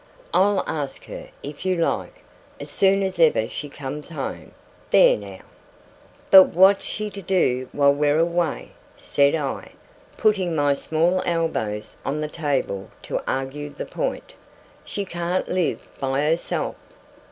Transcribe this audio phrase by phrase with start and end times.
[0.33, 2.23] I'll ask her, if you like,
[2.59, 4.51] as soon as ever she comes home.
[4.89, 5.41] There now!'
[6.31, 9.73] 'But what's she to do while we're away?' said I,
[10.17, 14.33] putting my small elbows on the table to argue the point.
[14.85, 16.77] 'She can't live by herself.